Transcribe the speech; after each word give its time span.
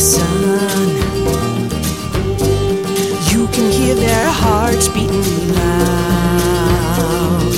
listen, 0.00 0.24
you 3.30 3.46
can 3.48 3.70
hear 3.70 3.94
their 3.94 4.30
hearts 4.30 4.88
beating 4.88 5.52
loud. 5.52 7.52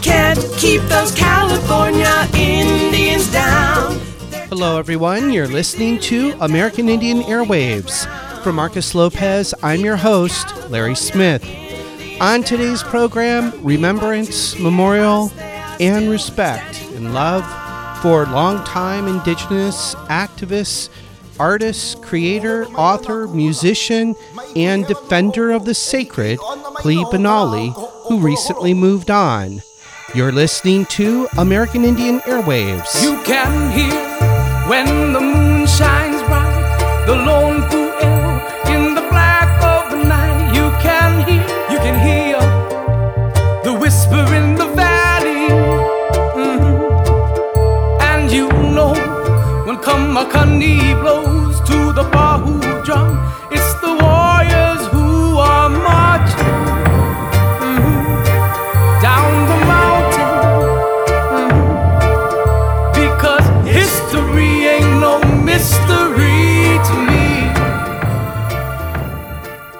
Can't 0.00 0.42
keep 0.56 0.80
those 0.84 1.14
California 1.14 2.26
Indians 2.34 3.30
down. 3.30 4.00
Hello, 4.48 4.78
everyone. 4.78 5.34
You're 5.34 5.46
listening 5.46 6.00
to 6.00 6.34
American 6.40 6.88
Indian 6.88 7.20
Airwaves. 7.24 8.06
For 8.42 8.54
Marcus 8.54 8.94
Lopez, 8.94 9.52
I'm 9.62 9.80
your 9.80 9.96
host, 9.96 10.70
Larry 10.70 10.94
Smith. 10.94 11.44
On 12.22 12.42
today's 12.42 12.82
program, 12.82 13.52
remembrance, 13.62 14.58
memorial, 14.58 15.30
and 15.78 16.08
respect 16.08 16.82
and 16.94 17.12
love 17.12 17.44
for 18.00 18.24
longtime 18.26 19.06
Indigenous 19.06 19.94
activists, 20.08 20.88
artist, 21.38 22.02
creator, 22.02 22.64
author, 22.68 23.28
musician, 23.28 24.14
and 24.56 24.86
defender 24.86 25.50
of 25.50 25.64
the 25.64 25.74
sacred, 25.74 26.38
Klee 26.38 27.04
Benally, 27.10 27.72
who 28.08 28.18
recently 28.18 28.74
moved 28.74 29.10
on. 29.10 29.62
You're 30.14 30.32
listening 30.32 30.86
to 30.86 31.28
American 31.38 31.84
Indian 31.84 32.20
Airwaves. 32.20 33.02
You 33.02 33.22
can 33.22 33.70
hear 33.72 34.68
when 34.68 35.12
the 35.12 35.20
moon 35.20 35.66
shines 35.66 36.22
bright, 36.22 37.04
the 37.06 37.16
lone 37.16 37.79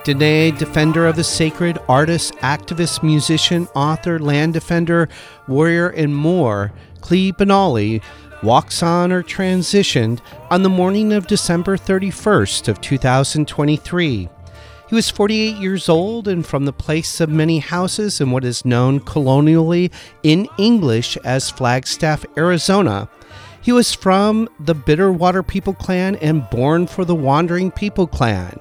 Diné, 0.04 0.56
defender 0.56 1.06
of 1.06 1.16
the 1.16 1.24
sacred, 1.24 1.78
artist, 1.86 2.32
activist, 2.36 3.02
musician, 3.02 3.68
author, 3.74 4.18
land 4.18 4.54
defender, 4.54 5.10
warrior, 5.46 5.88
and 5.90 6.16
more, 6.16 6.72
Klee 7.02 7.32
Benally 7.32 8.02
walks 8.42 8.82
on 8.82 9.12
or 9.12 9.22
transitioned 9.22 10.20
on 10.50 10.62
the 10.62 10.70
morning 10.70 11.12
of 11.12 11.26
December 11.26 11.76
31st 11.76 12.68
of 12.68 12.80
2023. 12.80 14.28
He 14.88 14.94
was 14.94 15.10
48 15.10 15.56
years 15.56 15.86
old 15.90 16.26
and 16.26 16.46
from 16.46 16.64
the 16.64 16.72
place 16.72 17.20
of 17.20 17.28
many 17.28 17.58
houses 17.58 18.22
in 18.22 18.30
what 18.30 18.44
is 18.44 18.64
known 18.64 19.00
colonially 19.00 19.92
in 20.22 20.48
English 20.56 21.18
as 21.18 21.50
Flagstaff, 21.50 22.24
Arizona. 22.38 23.10
He 23.60 23.70
was 23.70 23.92
from 23.92 24.48
the 24.58 24.74
Bitterwater 24.74 25.46
People 25.46 25.74
Clan 25.74 26.16
and 26.16 26.48
born 26.48 26.86
for 26.86 27.04
the 27.04 27.14
Wandering 27.14 27.70
People 27.70 28.06
Clan. 28.06 28.58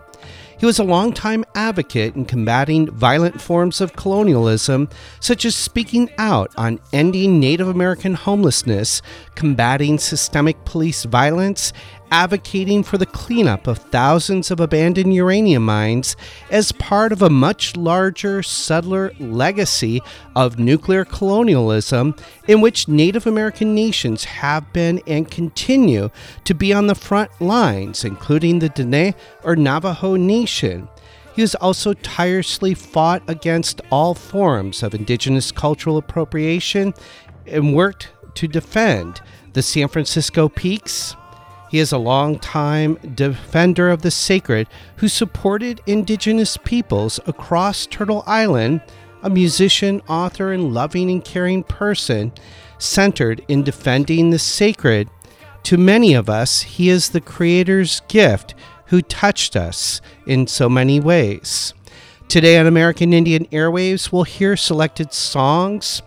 He 0.59 0.65
was 0.65 0.77
a 0.77 0.83
longtime 0.83 1.45
advocate 1.55 2.15
in 2.15 2.25
combating 2.25 2.91
violent 2.91 3.39
forms 3.39 3.79
of 3.79 3.95
colonialism, 3.95 4.89
such 5.21 5.45
as 5.45 5.55
speaking 5.55 6.09
out 6.17 6.51
on 6.57 6.81
ending 6.91 7.39
Native 7.39 7.69
American 7.69 8.13
homelessness, 8.13 9.01
combating 9.35 9.97
systemic 9.97 10.65
police 10.65 11.05
violence, 11.05 11.71
advocating 12.11 12.83
for 12.83 12.97
the 12.97 13.05
cleanup 13.05 13.67
of 13.67 13.77
thousands 13.77 14.51
of 14.51 14.59
abandoned 14.59 15.13
uranium 15.13 15.65
mines 15.65 16.15
as 16.49 16.71
part 16.73 17.11
of 17.11 17.21
a 17.21 17.29
much 17.29 17.75
larger, 17.75 18.41
subtler 18.41 19.11
legacy 19.19 20.01
of 20.35 20.59
nuclear 20.59 21.05
colonialism 21.05 22.15
in 22.47 22.61
which 22.61 22.87
Native 22.87 23.27
American 23.27 23.75
nations 23.75 24.23
have 24.23 24.71
been 24.73 25.01
and 25.07 25.29
continue 25.29 26.09
to 26.45 26.53
be 26.53 26.73
on 26.73 26.87
the 26.87 26.95
front 26.95 27.29
lines, 27.39 28.03
including 28.03 28.59
the 28.59 28.69
Diné 28.69 29.13
or 29.43 29.55
Navajo 29.55 30.15
Nation. 30.15 30.87
He 31.35 31.41
has 31.41 31.55
also 31.55 31.93
tirelessly 31.93 32.73
fought 32.73 33.23
against 33.27 33.81
all 33.91 34.13
forms 34.13 34.83
of 34.83 34.93
indigenous 34.93 35.51
cultural 35.51 35.97
appropriation 35.97 36.93
and 37.45 37.73
worked 37.73 38.09
to 38.35 38.47
defend 38.47 39.21
the 39.53 39.61
San 39.61 39.87
Francisco 39.87 40.49
Peaks, 40.49 41.15
he 41.69 41.79
is 41.79 41.91
a 41.91 41.97
long-time 41.97 42.95
defender 43.13 43.89
of 43.89 44.01
the 44.01 44.11
sacred 44.11 44.67
who 44.97 45.07
supported 45.07 45.81
indigenous 45.85 46.57
peoples 46.57 47.19
across 47.27 47.85
Turtle 47.85 48.23
Island, 48.25 48.81
a 49.21 49.29
musician, 49.29 50.01
author, 50.09 50.51
and 50.51 50.73
loving 50.73 51.11
and 51.11 51.23
caring 51.23 51.63
person 51.63 52.31
centered 52.79 53.45
in 53.47 53.63
defending 53.63 54.31
the 54.31 54.39
sacred. 54.39 55.09
To 55.63 55.77
many 55.77 56.13
of 56.13 56.29
us, 56.29 56.61
he 56.61 56.89
is 56.89 57.09
the 57.09 57.21
Creator's 57.21 58.01
gift 58.07 58.55
who 58.87 59.03
touched 59.03 59.55
us 59.55 60.01
in 60.25 60.47
so 60.47 60.69
many 60.69 60.99
ways. 60.99 61.75
Today 62.27 62.57
on 62.57 62.65
American 62.65 63.13
Indian 63.13 63.45
Airwaves, 63.47 64.11
we'll 64.11 64.23
hear 64.23 64.57
selected 64.57 65.13
songs 65.13 66.01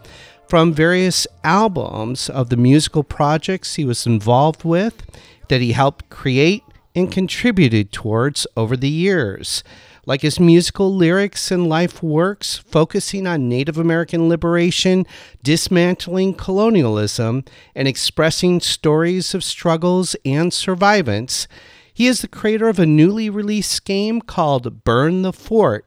from 0.49 0.73
various 0.73 1.27
albums 1.45 2.29
of 2.29 2.49
the 2.49 2.57
musical 2.57 3.05
projects 3.05 3.77
he 3.77 3.85
was 3.85 4.07
involved 4.07 4.65
with 4.65 5.05
that 5.49 5.61
he 5.61 5.73
helped 5.73 6.09
create 6.11 6.63
and 6.95 7.11
contributed 7.11 7.93
towards 7.93 8.47
over 8.57 8.77
the 8.77 8.89
years, 8.89 9.65
like 10.05 10.23
his 10.23 10.41
musical 10.41 10.95
lyrics 10.95 11.51
and 11.51 11.69
life 11.69 12.03
works 12.03 12.59
focusing 12.59 13.27
on 13.27 13.49
Native 13.49 13.79
American 13.79 14.29
liberation, 14.29 15.07
dismantling 15.43 16.35
colonialism, 16.35 17.45
and 17.75 17.89
expressing 17.89 18.61
stories 18.61 19.35
of 19.35 19.45
struggles 19.45 20.17
and 20.25 20.53
survivance. 20.53 21.47
He 21.95 22.07
is 22.07 22.21
the 22.21 22.29
creator 22.29 22.69
of 22.69 22.79
a 22.79 22.87
newly 22.87 23.29
released 23.29 23.85
game 23.85 24.21
called 24.21 24.83
Burn 24.85 25.23
the 25.23 25.33
Fort. 25.33 25.87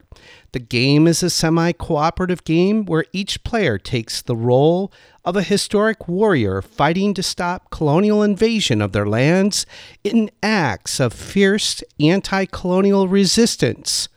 The 0.52 0.60
game 0.60 1.06
is 1.06 1.22
a 1.22 1.28
semi 1.28 1.72
cooperative 1.72 2.44
game 2.44 2.86
where 2.86 3.04
each 3.12 3.44
player 3.44 3.76
takes 3.76 4.22
the 4.22 4.36
role 4.36 4.92
of 5.26 5.36
a 5.36 5.42
historic 5.42 6.06
warrior 6.06 6.62
fighting 6.62 7.12
to 7.12 7.22
stop 7.22 7.68
colonial 7.70 8.22
invasion 8.22 8.80
of 8.80 8.92
their 8.92 9.06
lands 9.06 9.66
in 10.04 10.30
acts 10.40 11.00
of 11.00 11.12
fierce 11.12 11.82
anti 11.98 12.46
colonial 12.46 13.08
resistance. 13.08 14.08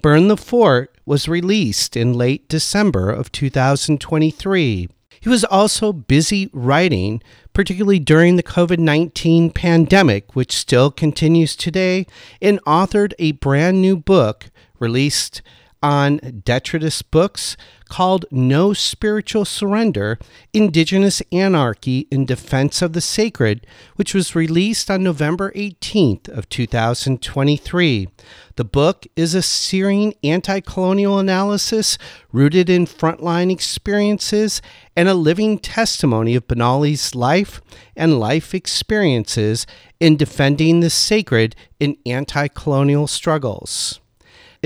Burn 0.00 0.28
the 0.28 0.36
Fort 0.36 0.96
was 1.04 1.28
released 1.28 1.96
in 1.96 2.14
late 2.14 2.48
December 2.48 3.10
of 3.10 3.30
2023. 3.30 4.88
He 5.20 5.28
was 5.28 5.44
also 5.44 5.92
busy 5.92 6.48
writing, 6.52 7.22
particularly 7.52 7.98
during 7.98 8.36
the 8.36 8.42
COVID 8.42 8.78
19 8.78 9.50
pandemic, 9.50 10.34
which 10.34 10.56
still 10.56 10.90
continues 10.90 11.54
today, 11.54 12.06
and 12.40 12.62
authored 12.64 13.12
a 13.18 13.32
brand 13.32 13.82
new 13.82 13.96
book 13.96 14.46
released 14.78 15.42
on 15.86 16.18
Detritus 16.44 17.00
Books 17.00 17.56
called 17.88 18.26
No 18.32 18.72
Spiritual 18.72 19.44
Surrender 19.44 20.18
Indigenous 20.52 21.22
Anarchy 21.30 22.08
in 22.10 22.26
Defense 22.26 22.82
of 22.82 22.92
the 22.92 23.00
Sacred, 23.00 23.64
which 23.94 24.12
was 24.12 24.34
released 24.34 24.90
on 24.90 25.04
November 25.04 25.52
18th 25.52 26.28
of 26.28 26.48
2023. 26.48 28.08
The 28.56 28.64
book 28.64 29.06
is 29.14 29.32
a 29.32 29.42
searing 29.42 30.14
anti-colonial 30.24 31.20
analysis 31.20 31.98
rooted 32.32 32.68
in 32.68 32.86
frontline 32.86 33.52
experiences 33.52 34.60
and 34.96 35.08
a 35.08 35.14
living 35.14 35.56
testimony 35.56 36.34
of 36.34 36.48
Benally's 36.48 37.14
life 37.14 37.60
and 37.94 38.18
life 38.18 38.56
experiences 38.56 39.68
in 40.00 40.16
defending 40.16 40.80
the 40.80 40.90
sacred 40.90 41.54
in 41.78 41.96
anti-colonial 42.04 43.06
struggles 43.06 44.00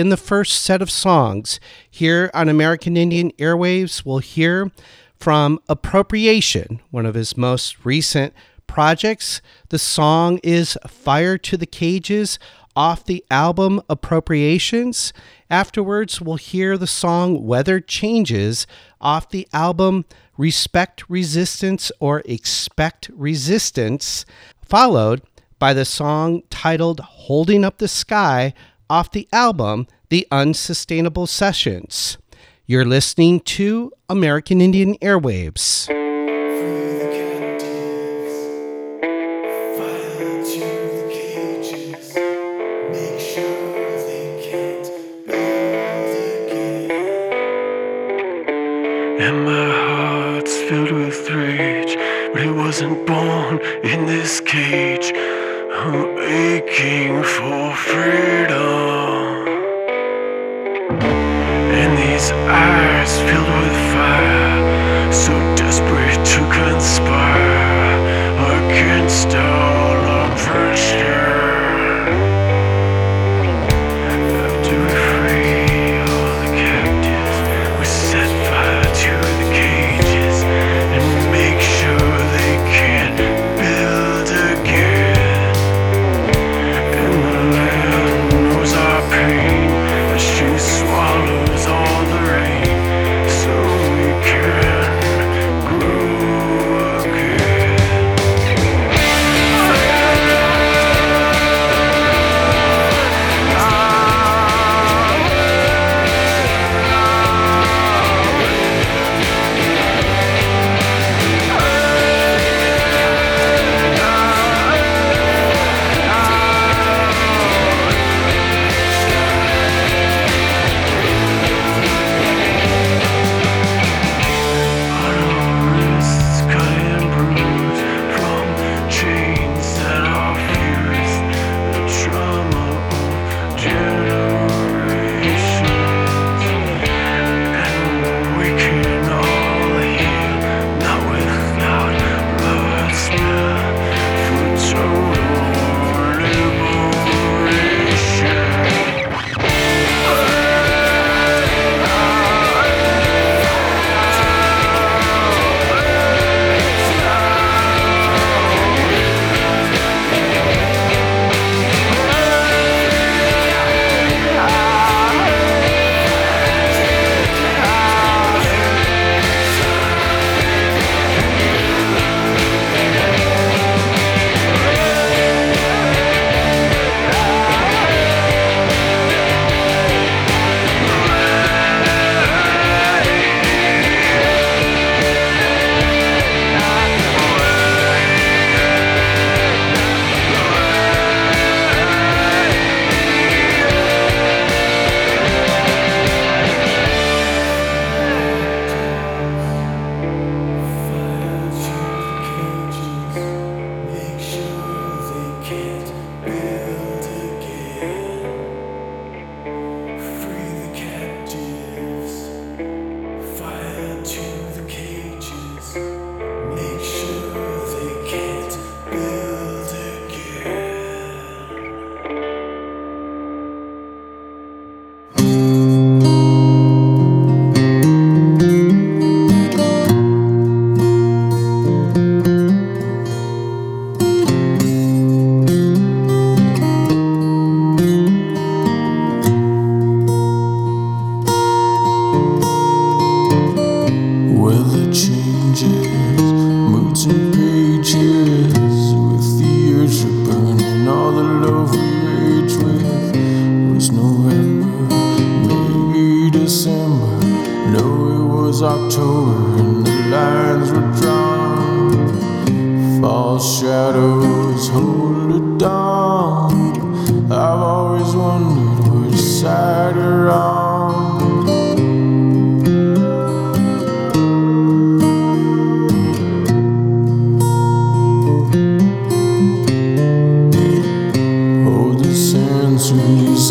in 0.00 0.08
the 0.08 0.16
first 0.16 0.62
set 0.62 0.80
of 0.80 0.90
songs. 0.90 1.60
Here 1.90 2.30
on 2.32 2.48
American 2.48 2.96
Indian 2.96 3.32
Airwaves, 3.32 4.02
we'll 4.02 4.18
hear 4.18 4.72
from 5.18 5.60
Appropriation, 5.68 6.80
one 6.90 7.04
of 7.04 7.14
his 7.14 7.36
most 7.36 7.84
recent 7.84 8.32
projects. 8.66 9.42
The 9.68 9.78
song 9.78 10.40
is 10.42 10.78
Fire 10.88 11.36
to 11.36 11.56
the 11.58 11.66
Cages 11.66 12.38
off 12.74 13.04
the 13.04 13.22
album 13.30 13.82
Appropriations. 13.90 15.12
Afterwards, 15.50 16.18
we'll 16.18 16.36
hear 16.36 16.78
the 16.78 16.86
song 16.86 17.44
Weather 17.44 17.78
Changes 17.78 18.66
off 19.02 19.28
the 19.28 19.46
album 19.52 20.06
Respect 20.38 21.04
Resistance 21.10 21.92
or 22.00 22.22
Expect 22.24 23.10
Resistance, 23.12 24.24
followed 24.64 25.20
by 25.58 25.74
the 25.74 25.84
song 25.84 26.42
titled 26.48 27.00
Holding 27.00 27.66
Up 27.66 27.76
the 27.76 27.86
Sky 27.86 28.54
off 28.90 29.12
the 29.12 29.28
album 29.32 29.86
The 30.08 30.26
Unsustainable 30.32 31.28
Sessions. 31.28 32.18
You're 32.66 32.84
listening 32.84 33.38
to 33.40 33.92
American 34.08 34.60
Indian 34.60 34.96
Airwaves. 34.96 35.88
And 49.20 49.44
my 49.44 49.70
heart's 49.70 50.56
filled 50.62 50.90
with 50.90 51.30
rage, 51.30 51.96
but 52.32 52.42
it 52.42 52.52
wasn't 52.52 53.06
born 53.06 53.60
in 53.84 54.06
this 54.06 54.40
cage. 54.40 55.12
I'm 55.82 56.18
aching 56.18 57.22
for 57.22 57.74
freedom. 57.74 59.48
And 61.72 61.96
these 61.96 62.30
eyes 62.32 63.18
filled 63.20 63.48
with 63.48 63.78
fire, 63.94 65.10
so 65.10 65.32
desperate 65.56 66.22
to 66.32 66.40
conspire 66.52 67.96
against 68.58 69.34
all 69.34 70.26
oppression. 70.26 71.39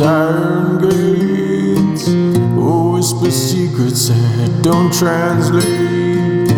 iron 0.01 0.81
gates. 0.81 2.05
Oh, 2.57 2.93
whisper 2.93 3.31
secrets 3.31 4.09
that 4.09 4.61
don't 4.61 4.93
translate. 4.93 6.49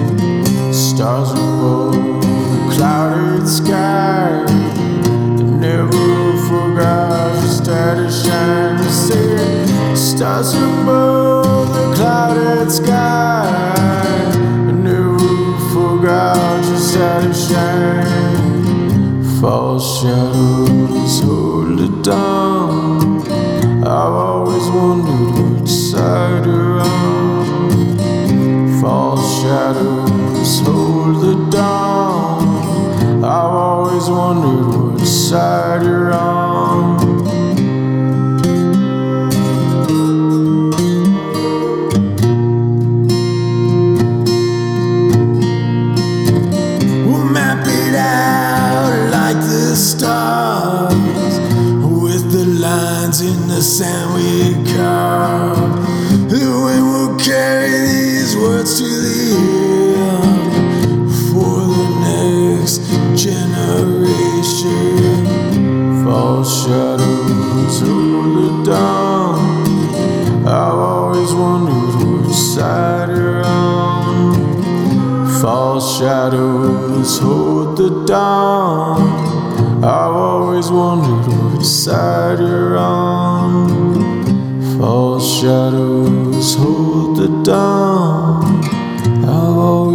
Stars 0.74 1.31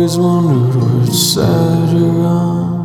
always 0.06 0.18
wondered 0.18 1.00
which 1.00 1.14
side 1.14 1.92
you're 1.92 2.26
on. 2.26 2.76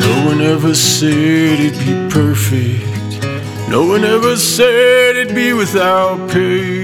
No 0.00 0.26
one 0.26 0.40
ever 0.42 0.74
said 0.74 1.60
it'd 1.60 1.78
be 1.78 2.10
perfect. 2.10 2.84
No 3.70 3.86
one 3.86 4.04
ever 4.04 4.36
said 4.36 5.16
it'd 5.16 5.34
be 5.34 5.54
without 5.54 6.30
pain. 6.30 6.81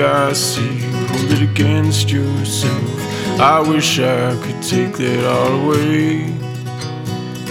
I 0.00 0.32
see 0.32 0.78
you, 0.78 0.92
hold 1.08 1.30
it 1.32 1.42
against 1.42 2.10
yourself. 2.10 3.40
I 3.40 3.60
wish 3.60 3.98
I 3.98 4.36
could 4.42 4.62
take 4.62 4.96
that 4.96 5.24
all 5.24 5.70
away. 5.70 6.32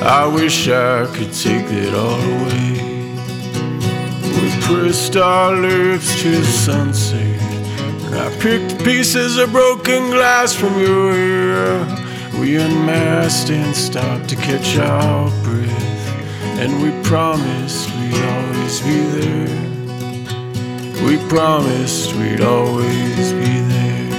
I 0.02 0.28
wish 0.28 0.68
I 0.68 1.06
could 1.08 1.34
take 1.34 1.68
that 1.68 1.94
all 1.94 2.20
away. 2.20 2.78
We 4.42 4.50
pressed 4.62 5.16
our 5.18 5.54
lips 5.56 6.22
to 6.22 6.32
the 6.32 6.46
sunset. 6.46 7.42
And 8.06 8.16
I 8.16 8.30
picked 8.40 8.84
pieces 8.84 9.38
of 9.38 9.52
broken 9.52 10.10
glass 10.12 10.54
from 10.54 10.80
your 10.80 11.14
hair. 11.14 12.40
We 12.40 12.58
unmasked 12.58 13.50
and 13.50 13.76
stopped 13.76 14.30
to 14.30 14.36
catch 14.36 14.78
our 14.78 15.30
breath. 15.44 16.08
And 16.60 16.82
we 16.82 16.92
promised 17.04 17.90
we'd 17.96 18.22
always 18.24 18.82
be 18.82 19.00
there. 19.20 19.67
We 21.08 21.16
promised 21.30 22.14
we'd 22.16 22.42
always 22.42 23.32
be 23.32 23.62
there. 23.72 24.10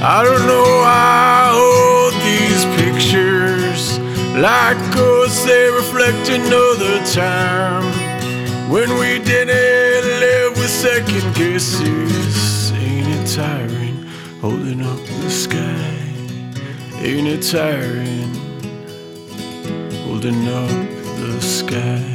I 0.00 0.22
don't 0.22 0.46
know 0.46 0.62
why 0.62 1.24
I 1.42 1.50
hold 1.58 2.14
these 2.22 2.64
pictures 2.78 3.98
like 4.38 4.78
ghosts, 4.94 5.44
they 5.44 5.68
reflect 5.70 6.28
another 6.28 7.04
time 7.06 7.82
when 8.70 8.90
we 9.00 9.18
didn't 9.18 10.20
live 10.20 10.56
with 10.56 10.70
second 10.70 11.34
guesses. 11.34 12.70
Ain't 12.70 13.08
it 13.08 13.26
tiring 13.34 14.06
holding 14.40 14.82
up 14.82 15.00
the 15.22 15.30
sky? 15.30 16.04
Ain't 17.02 17.26
it 17.26 17.42
tiring 17.42 18.32
holding 20.04 20.46
up 20.46 20.70
the 21.18 21.40
sky? 21.40 22.13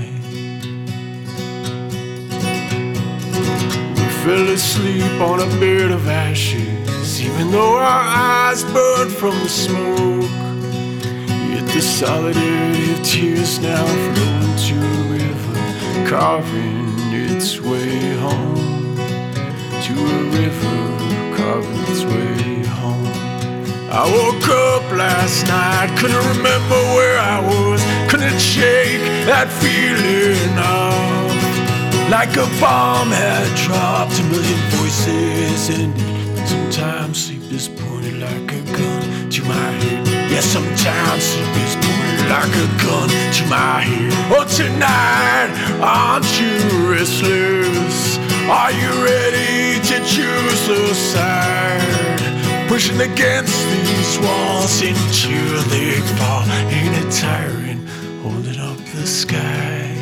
Fell 4.23 4.49
asleep 4.49 5.21
on 5.21 5.39
a 5.39 5.49
bed 5.61 5.91
of 5.91 6.07
ashes, 6.07 7.21
even 7.21 7.51
though 7.51 7.77
our 7.77 8.05
eyes 8.05 8.63
burned 8.65 9.11
from 9.11 9.35
the 9.43 9.47
smoke. 9.47 10.29
Yet 11.51 11.65
the 11.73 11.81
solidarity 11.81 12.93
of 12.93 13.03
tears 13.03 13.59
now 13.59 13.85
flow 13.85 14.35
into 14.45 14.75
a 14.75 15.03
river, 15.17 16.09
carving 16.09 16.89
its 17.13 17.61
way 17.61 18.17
home. 18.25 18.95
To 19.85 19.93
a 19.93 20.21
river, 20.39 20.79
carving 21.37 21.83
its 21.91 22.03
way 22.03 22.65
home. 22.79 23.07
I 23.89 24.03
woke 24.17 24.49
up 24.49 24.85
last 24.91 25.47
night, 25.47 25.97
couldn't 25.97 26.25
remember 26.35 26.79
where 26.95 27.17
I 27.19 27.39
was, 27.39 27.81
couldn't 28.11 28.39
shake 28.39 29.01
that 29.31 29.47
feeling 29.61 30.57
of 30.59 30.68
like 32.09 32.35
a 32.37 32.47
bomb 32.59 33.11
had 33.11 33.55
dropped, 33.57 34.19
a 34.19 34.23
million 34.23 34.59
voices 34.77 35.69
and 35.69 35.93
Sometimes 36.49 37.25
sleep 37.25 37.51
is 37.51 37.67
pointed 37.67 38.19
like 38.19 38.51
a 38.51 38.61
gun 38.75 39.29
to 39.29 39.43
my 39.43 39.53
head. 39.53 40.07
Yeah, 40.31 40.39
sometimes 40.39 41.23
sleep 41.23 41.55
is 41.57 41.75
pointed 41.75 42.29
like 42.29 42.55
a 42.55 42.67
gun 42.81 43.09
to 43.09 43.45
my 43.47 43.81
head. 43.81 44.13
Oh, 44.31 44.45
tonight, 44.49 45.51
aren't 45.79 46.25
you 46.39 46.89
restless? 46.89 48.17
Are 48.49 48.71
you 48.71 48.89
ready 49.05 49.79
to 49.89 49.95
choose 50.05 50.69
a 50.69 50.95
side? 50.95 52.67
Pushing 52.67 53.01
against 53.01 53.67
these 53.69 54.17
walls 54.19 54.81
until 54.81 55.61
they 55.69 55.99
fall. 56.17 56.43
Ain't 56.73 56.95
it 56.97 57.11
tiring 57.11 57.85
holding 58.23 58.59
up 58.59 58.77
the 58.95 59.05
sky? 59.05 59.98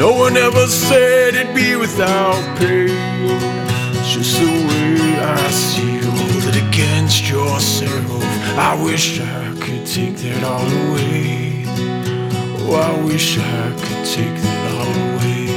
No 0.00 0.12
one 0.12 0.34
ever 0.34 0.66
said 0.66 1.34
it'd 1.34 1.54
be 1.54 1.76
without 1.76 2.40
pain. 2.56 2.88
It's 3.98 4.14
just 4.14 4.40
the 4.40 4.46
way 4.46 5.20
I 5.20 5.50
see 5.50 5.96
you, 5.96 6.10
hold 6.10 6.44
it 6.48 6.56
against 6.56 7.28
yourself. 7.28 8.24
I 8.56 8.82
wish 8.82 9.20
I 9.20 9.54
could 9.60 9.84
take 9.84 10.16
that 10.24 10.42
all 10.42 10.64
away. 10.64 11.64
Oh, 12.64 12.76
I 12.80 13.04
wish 13.04 13.36
I 13.36 13.76
could 13.76 14.06
take 14.16 14.36
that 14.40 14.68
all 14.80 14.96
away. 15.04 15.52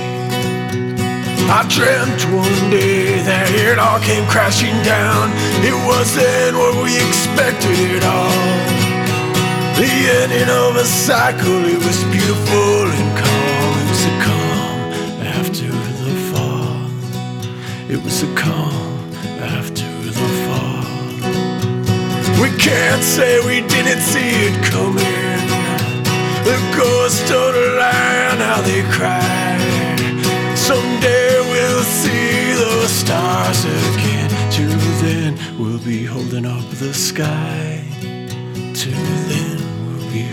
I 1.47 1.63
dreamt 1.69 2.21
one 2.35 2.69
day 2.69 3.23
that 3.23 3.47
it 3.49 3.79
all 3.79 4.01
came 4.01 4.27
crashing 4.27 4.75
down. 4.83 5.31
It 5.63 5.77
wasn't 5.87 6.57
what 6.59 6.83
we 6.83 6.91
expected 6.99 7.95
at 7.95 8.03
all. 8.03 8.43
The 9.79 9.91
ending 10.19 10.51
of 10.51 10.75
a 10.75 10.83
cycle, 10.83 11.63
it 11.63 11.79
was 11.79 12.03
beautiful 12.11 12.91
and 12.91 13.17
calm. 13.17 13.32
It 17.93 18.03
was 18.03 18.23
a 18.23 18.35
calm 18.35 19.13
after 19.39 19.85
the 20.01 20.29
fall. 20.43 20.83
We 22.41 22.49
can't 22.57 23.03
say 23.03 23.39
we 23.45 23.61
didn't 23.67 24.01
see 24.01 24.31
it 24.49 24.55
coming. 24.73 25.37
The 26.43 26.57
ghosts 26.75 27.29
of 27.29 27.53
the 27.53 27.77
land, 27.77 28.39
how 28.41 28.61
they 28.61 28.81
cried. 28.97 30.57
Someday 30.57 31.39
we'll 31.51 31.83
see 31.83 32.53
the 32.63 32.87
stars 32.87 33.63
again. 33.65 34.29
Till 34.49 34.75
then, 35.03 35.37
we'll 35.59 35.83
be 35.85 36.03
holding 36.03 36.47
up 36.47 36.67
the 36.71 36.95
sky. 36.95 37.83
Till 38.73 39.05
then, 39.29 39.57
we'll 39.85 40.11
be 40.11 40.25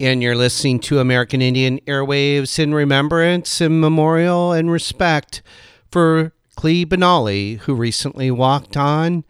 And 0.00 0.22
you're 0.22 0.34
listening 0.34 0.80
to 0.80 0.98
American 0.98 1.42
Indian 1.42 1.78
Airwaves 1.80 2.58
in 2.58 2.72
remembrance 2.72 3.60
and 3.60 3.82
memorial 3.82 4.50
and 4.50 4.70
respect 4.70 5.42
for 5.90 6.32
Klee 6.56 6.86
Benally, 6.86 7.58
who 7.58 7.74
recently 7.74 8.30
walked 8.30 8.78
on. 8.78 9.24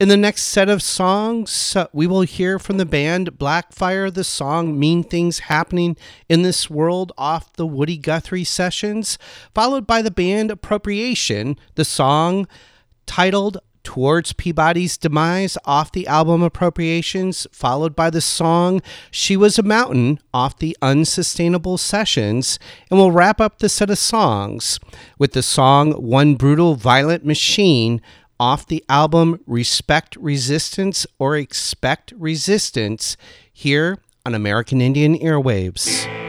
In 0.00 0.08
the 0.08 0.16
next 0.16 0.44
set 0.44 0.70
of 0.70 0.82
songs, 0.82 1.76
uh, 1.76 1.88
we 1.92 2.06
will 2.06 2.22
hear 2.22 2.58
from 2.58 2.78
the 2.78 2.86
band 2.86 3.32
Blackfire 3.32 4.12
the 4.12 4.24
song 4.24 4.78
Mean 4.78 5.04
Things 5.04 5.40
Happening 5.40 5.94
in 6.26 6.40
This 6.40 6.70
World 6.70 7.12
off 7.18 7.52
the 7.52 7.66
Woody 7.66 7.98
Guthrie 7.98 8.44
sessions, 8.44 9.18
followed 9.54 9.86
by 9.86 10.00
the 10.00 10.10
band 10.10 10.50
Appropriation, 10.50 11.58
the 11.74 11.84
song 11.84 12.48
titled 13.04 13.58
towards 13.84 14.32
Peabody's 14.32 14.96
demise 14.96 15.56
off 15.64 15.92
the 15.92 16.06
album 16.08 16.42
Appropriations, 16.42 17.46
followed 17.52 17.94
by 17.94 18.10
the 18.10 18.20
song 18.20 18.82
She 19.10 19.36
Was 19.36 19.58
a 19.58 19.62
Mountain 19.62 20.18
off 20.32 20.58
the 20.58 20.76
Unsustainable 20.82 21.78
Sessions, 21.78 22.58
and 22.90 22.98
we'll 22.98 23.12
wrap 23.12 23.40
up 23.40 23.58
the 23.58 23.68
set 23.68 23.90
of 23.90 23.98
songs 23.98 24.80
with 25.18 25.32
the 25.32 25.42
song 25.42 25.92
One 25.92 26.34
Brutal 26.34 26.74
Violent 26.74 27.24
Machine 27.24 28.00
off 28.40 28.66
the 28.66 28.84
album 28.88 29.40
Respect 29.46 30.16
Resistance 30.16 31.06
or 31.18 31.36
Expect 31.36 32.12
Resistance 32.16 33.16
here 33.52 33.98
on 34.26 34.34
American 34.34 34.80
Indian 34.80 35.16
Airwaves. 35.18 36.23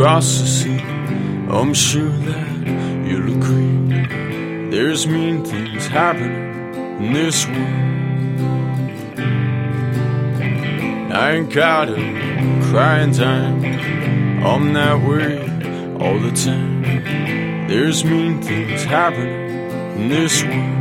across 0.00 0.40
the 0.40 0.46
sea. 0.46 0.78
I'm 1.50 1.74
sure 1.74 2.08
that 2.08 2.48
you'll 3.06 3.36
agree. 3.36 4.70
There's 4.70 5.06
mean 5.06 5.44
things 5.44 5.88
happening 5.88 7.04
in 7.04 7.12
this 7.12 7.46
world. 7.46 7.58
I 11.12 11.32
ain't 11.32 11.52
got 11.52 11.90
a 11.90 11.96
crying 12.70 13.12
time. 13.12 13.62
I'm 14.42 14.72
that 14.72 15.06
way 15.06 15.38
all 16.02 16.18
the 16.18 16.32
time. 16.32 17.68
There's 17.68 18.02
mean 18.02 18.40
things 18.40 18.84
happening 18.84 20.00
in 20.00 20.08
this 20.08 20.42
world. 20.42 20.76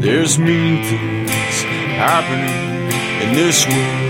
There's 0.00 0.38
mean 0.38 0.84
things 0.84 1.62
happening 1.98 2.92
in 3.22 3.34
this 3.34 3.66
world. 3.66 4.09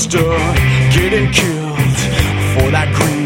monster 0.00 0.18
getting 0.98 1.30
killed 1.30 1.76
for 2.54 2.70
that 2.70 2.90
greed. 2.94 3.19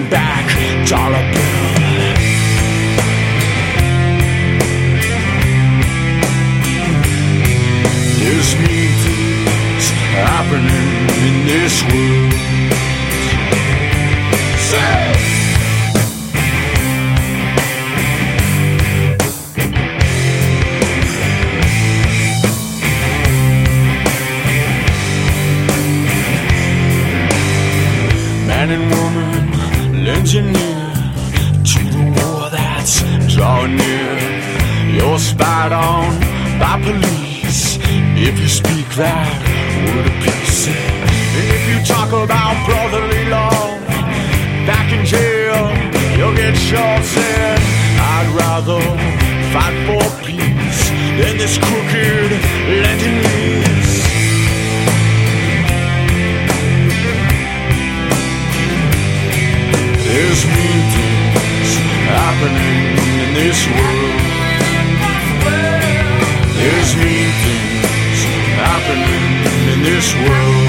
this 70.04 70.14
world. 70.28 70.63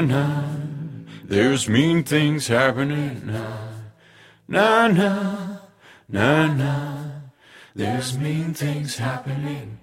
Nah, 0.00 0.20
nah. 0.20 0.44
There's 1.24 1.68
mean 1.68 2.04
things 2.04 2.48
happening. 2.48 3.26
Nah, 3.26 3.68
nah, 4.48 4.88
nah, 4.88 5.58
nah, 6.08 6.46
nah. 6.52 7.04
There's 7.74 8.18
mean 8.18 8.54
things 8.54 8.98
happening. 8.98 9.78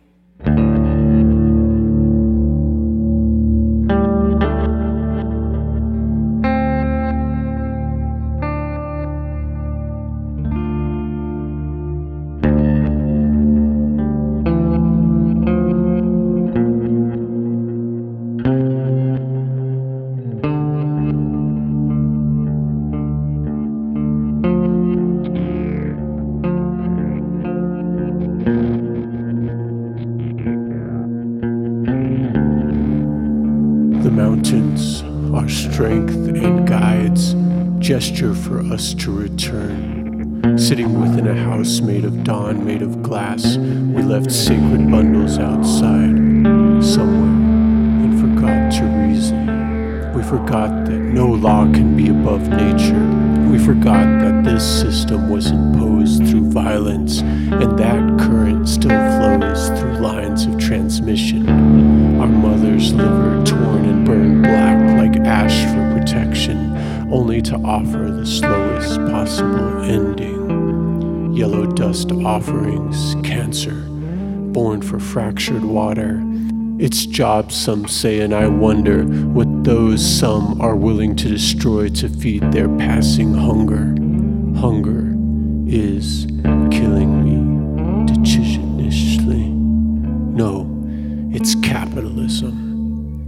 Gesture 38.04 38.36
for 38.36 38.60
us 38.74 38.94
to 38.94 39.10
return. 39.18 40.58
Sitting 40.58 41.00
within 41.00 41.26
a 41.26 41.42
house 41.42 41.80
made 41.80 42.04
of 42.04 42.22
dawn, 42.26 42.66
made 42.66 42.82
of 42.82 43.02
glass, 43.02 43.56
we 43.56 44.04
left 44.04 44.30
sacred 44.30 44.92
bundles 44.92 45.38
outside, 45.40 46.18
somewhere, 46.84 48.04
and 48.04 48.20
forgot 48.20 48.74
to 48.74 48.84
reason. 49.08 50.12
We 50.14 50.22
forgot 50.22 50.86
that 50.86 51.00
no 51.00 51.28
law 51.28 51.64
can 51.72 51.96
be 51.96 52.10
above 52.10 52.50
nature. 52.50 53.08
We 53.50 53.58
forgot 53.58 54.04
that 54.20 54.44
this 54.44 54.82
system 54.82 55.30
was 55.30 55.52
imposed 55.52 56.28
through 56.28 56.52
violence, 56.52 57.22
and 57.22 57.80
that 57.80 58.20
current 58.20 58.68
still 58.68 58.90
flows 58.90 59.70
through 59.80 60.00
lines 60.00 60.46
of 60.46 60.60
transmission. 60.60 61.48
Our 62.20 62.28
mother's 62.28 62.92
liver 62.94 63.42
torn 63.46 63.86
and 63.86 64.06
burned 64.06 64.44
black 64.44 64.98
like 64.98 65.26
ash 65.26 65.64
for 65.72 65.98
protection, 65.98 66.73
only 67.14 67.44
to 67.44 67.56
offer 67.58 68.10
the 68.10 68.26
slowest 68.26 69.00
possible 69.12 69.84
ending. 69.84 71.32
Yellow 71.32 71.68
dust 71.68 72.12
offerings, 72.12 73.16
cancer, 73.24 73.86
born 74.52 74.82
for 74.82 75.00
fractured 75.00 75.64
water. 75.64 76.24
Its 76.80 77.06
job, 77.06 77.52
some 77.52 77.88
say, 77.88 78.22
and 78.22 78.34
I 78.34 78.48
wonder 78.48 79.04
what 79.06 79.64
those 79.64 80.04
some 80.04 80.60
are 80.60 80.76
willing 80.76 81.16
to 81.18 81.30
destroy 81.30 81.90
to 81.90 82.10
feed 82.10 82.52
their 82.52 82.68
passing 82.78 83.36
hunger. 83.36 83.94
Hunger 84.60 85.14
is 85.72 86.26
killing 86.72 87.12
me 87.24 88.12
decisionishly. 88.12 89.50
No, 90.34 90.68
it's 91.32 91.54
capitalism. 91.56 92.73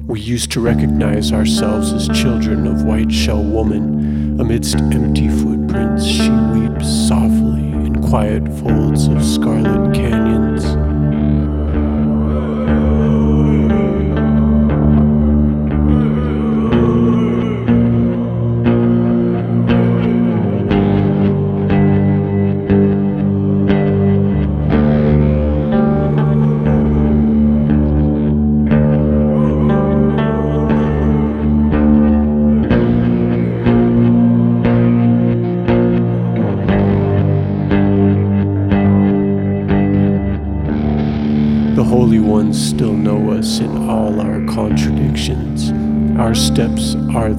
We 0.08 0.20
used 0.20 0.52
to 0.52 0.60
recognize 0.60 1.32
ourselves 1.34 1.92
as 1.92 2.08
children 2.10 2.68
of 2.68 2.84
white 2.84 3.12
shell 3.12 3.44
woman. 3.44 4.40
Amidst 4.40 4.76
empty 4.76 5.30
footprints, 5.30 6.06
she 6.06 6.30
weeps 6.30 7.08
softly 7.08 7.72
in 7.72 8.04
quiet 8.04 8.48
folds 8.60 9.08
of 9.08 9.26
scarlet 9.26 9.96
canyons. 9.96 10.55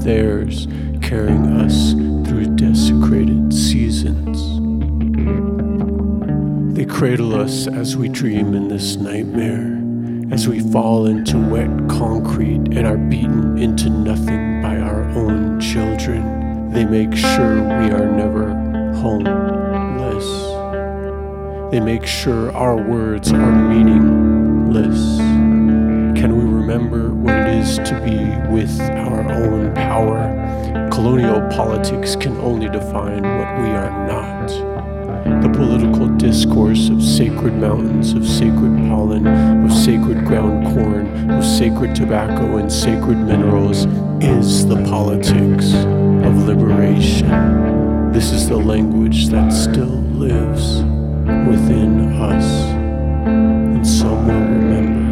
Theirs, 0.07 0.69
carrying 1.03 1.47
us 1.61 1.93
through 2.29 2.55
desecrated 2.55 3.53
seasons. 3.53 4.39
They 6.77 6.85
cradle 6.85 7.35
us 7.35 7.67
as 7.67 7.97
we 7.97 8.09
dream 8.09 8.55
in 8.55 8.69
this 8.69 8.95
nightmare, 8.95 9.83
as 10.33 10.49
we 10.49 10.61
fall 10.71 11.07
into 11.07 11.37
wet 11.39 11.71
concrete 11.89 12.69
and 12.77 12.87
are 12.87 12.97
beaten 12.97 13.59
into 13.59 13.91
nothing 13.91 14.63
by 14.63 14.77
our 14.77 15.03
own 15.11 15.59
children. 15.59 16.71
They 16.71 16.85
make 16.85 17.17
sure 17.17 17.57
we 17.57 17.91
are 17.91 18.07
never 18.07 18.55
homeless. 18.95 20.27
They 21.73 21.81
make 21.81 22.07
sure 22.07 22.53
our 22.53 22.77
words 22.77 23.33
are 23.33 23.53
meaningless. 23.69 25.19
Can 26.17 26.37
we 26.37 26.45
remember 26.45 27.13
what 27.13 27.46
is 27.67 27.79
to 27.79 28.01
be 28.05 28.19
with 28.53 28.81
our 28.81 29.33
own 29.33 29.75
power? 29.75 30.89
Colonial 30.93 31.41
politics 31.51 32.15
can 32.15 32.37
only 32.37 32.69
define 32.69 33.23
what 33.23 33.61
we 33.61 33.71
are 33.71 33.91
not. 34.07 34.47
The 35.43 35.51
political 35.53 36.07
discourse 36.17 36.89
of 36.89 37.03
sacred 37.03 37.55
mountains, 37.55 38.13
of 38.13 38.25
sacred 38.25 38.77
pollen, 38.89 39.27
of 39.65 39.73
sacred 39.73 40.25
ground 40.25 40.65
corn, 40.67 41.31
of 41.31 41.45
sacred 41.45 41.97
tobacco 41.97 42.59
and 42.59 42.71
sacred 42.71 43.19
minerals 43.19 43.87
is 44.23 44.67
the 44.67 44.83
politics 44.85 45.75
of 46.25 46.47
liberation. 46.47 48.13
This 48.13 48.31
is 48.31 48.49
the 48.49 48.57
language 48.57 49.29
that 49.29 49.51
still 49.51 49.99
lives 50.15 50.83
within 51.49 52.13
us. 52.23 52.45
And 53.27 53.85
some 53.85 54.27
will 54.29 54.35
remember 54.35 55.06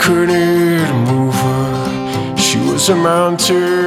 couldn't 0.00 1.04
move 1.08 1.34
her, 1.34 2.36
she 2.36 2.58
was 2.58 2.88
a 2.88 2.96
mountain. 2.96 3.81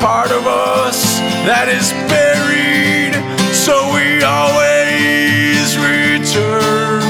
Part 0.00 0.30
of 0.30 0.46
us 0.46 1.18
that 1.44 1.68
is 1.68 1.92
buried, 2.06 3.14
so 3.54 3.74
we 3.94 4.22
always 4.22 5.76
return 5.76 7.02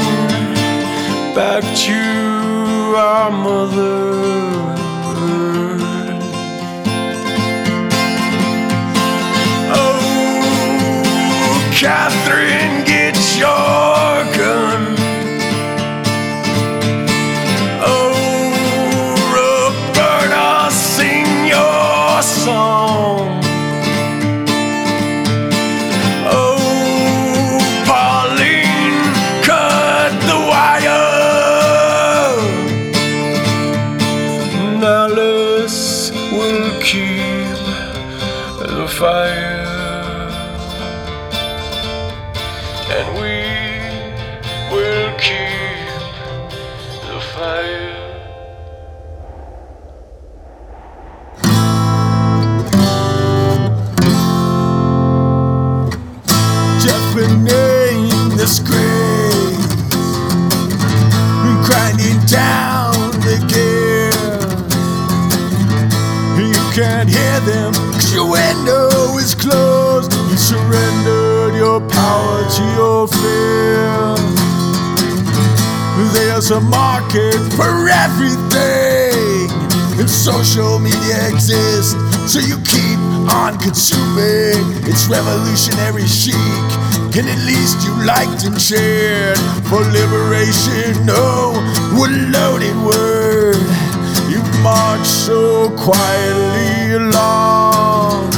back 1.35 1.63
to 1.87 2.95
our 2.97 3.31
mother. 3.31 4.09
Oh, 9.71 10.01
Catherine, 11.75 12.85
get 12.85 13.17
your 13.37 14.25
gun. 14.37 14.97
Oh, 17.85 18.19
song. 22.49 22.78
Will 44.73 45.13
keep 45.19 45.89
the 47.07 47.21
fire. 47.33 47.95
deafening 56.85 58.37
the 58.37 58.47
screams, 58.47 59.75
grinding 61.67 62.21
down 62.27 62.93
the 63.27 63.37
gear. 63.53 64.13
You 66.39 66.63
can't 66.73 67.09
hear 67.09 67.41
them 67.41 67.73
'cause 67.93 68.15
your 68.15 68.29
window 68.31 69.19
is 69.19 69.35
closed. 69.35 70.13
You 70.31 70.37
power 70.37 70.88
fear. 73.07 74.17
There's 76.15 76.51
a 76.51 76.61
market 76.61 77.39
for 77.55 77.89
everything, 77.89 79.51
and 79.99 80.09
social 80.09 80.79
media 80.79 81.29
exists, 81.29 81.95
so 82.31 82.39
you 82.39 82.57
keep 82.65 82.99
on 83.31 83.59
consuming. 83.59 84.63
It's 84.89 85.07
revolutionary 85.07 86.07
chic, 86.07 86.35
and 87.17 87.27
at 87.29 87.41
least 87.47 87.85
you 87.85 87.93
liked 88.05 88.45
and 88.45 88.61
shared 88.61 89.39
for 89.69 89.81
liberation. 89.81 91.05
No, 91.05 91.53
what 91.99 92.11
a 92.11 92.23
loaded 92.35 92.77
word. 92.85 93.63
You 94.31 94.41
march 94.63 95.07
so 95.07 95.71
quietly 95.77 96.95
along. 96.95 98.33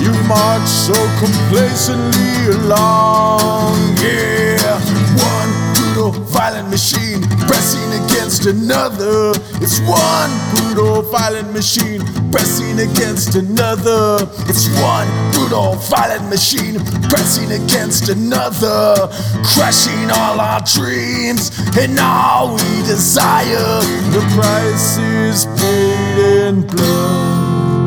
You 0.00 0.12
march 0.26 0.68
so 0.68 0.96
complacently 1.20 2.29
along, 2.48 3.96
yeah. 4.02 4.78
One 5.16 5.50
brutal, 5.74 6.12
violent 6.24 6.70
machine 6.70 7.22
pressing 7.46 7.90
against 8.04 8.46
another. 8.46 9.32
It's 9.60 9.80
one 9.80 10.30
brutal, 10.54 11.02
violent 11.02 11.52
machine 11.52 12.02
pressing 12.30 12.78
against 12.78 13.34
another. 13.34 14.26
It's 14.48 14.68
one 14.80 15.08
brutal, 15.32 15.74
violent 15.74 16.28
machine 16.28 16.80
pressing 17.08 17.50
against 17.52 18.08
another, 18.08 19.08
crushing 19.44 20.10
all 20.10 20.40
our 20.40 20.60
dreams 20.60 21.50
and 21.76 21.98
all 21.98 22.54
we 22.54 22.82
desire. 22.86 23.80
The 24.14 24.22
price 24.34 24.96
is 24.98 25.46
paid 25.60 26.18
in 26.46 26.66
blood. 26.66 27.80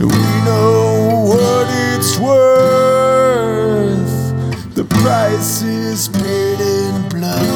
We 0.00 0.44
know 0.44 1.24
what 1.28 1.66
it's 1.94 2.18
worth. 2.18 2.99
Price 5.00 5.62
is 5.62 6.08
paid 6.08 6.60
in 6.60 7.08
blood. 7.08 7.46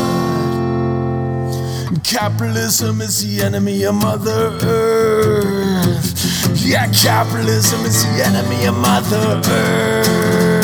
Capitalism 2.02 3.02
is 3.02 3.22
the 3.22 3.44
enemy 3.44 3.82
of 3.84 3.94
Mother 3.96 4.58
Earth. 4.62 6.14
Yeah, 6.64 6.90
capitalism 6.90 7.84
is 7.84 8.02
the 8.04 8.24
enemy 8.24 8.64
of 8.64 8.74
Mother 8.78 9.42
Earth. 9.46 10.54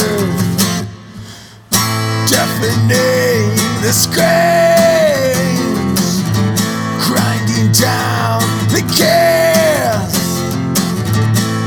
Deafening 2.30 3.50
the 3.84 3.92
screams, 3.92 5.02
grinding 7.04 7.72
down 7.72 8.40
the 8.72 8.80
gas. 8.96 10.16